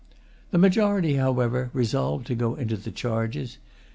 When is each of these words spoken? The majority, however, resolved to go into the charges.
The 0.49 0.57
majority, 0.57 1.17
however, 1.17 1.69
resolved 1.73 2.25
to 2.25 2.33
go 2.33 2.55
into 2.55 2.75
the 2.75 2.89
charges. 2.89 3.59